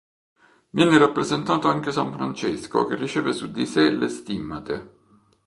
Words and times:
Viene 0.71 0.97
rappresentato 0.97 1.67
anche 1.67 1.91
san 1.91 2.11
Francesco 2.11 2.85
che 2.87 2.95
riceve 2.95 3.33
su 3.33 3.51
di 3.51 3.67
sé 3.67 3.87
le 3.91 4.07
stimmate. 4.09 4.93